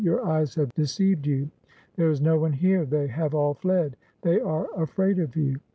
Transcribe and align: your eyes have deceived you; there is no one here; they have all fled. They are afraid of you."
your 0.03 0.25
eyes 0.27 0.55
have 0.55 0.73
deceived 0.73 1.27
you; 1.27 1.47
there 1.95 2.09
is 2.09 2.19
no 2.19 2.35
one 2.35 2.53
here; 2.53 2.85
they 2.85 3.05
have 3.05 3.35
all 3.35 3.53
fled. 3.53 3.95
They 4.23 4.39
are 4.39 4.65
afraid 4.73 5.19
of 5.19 5.35
you." 5.35 5.57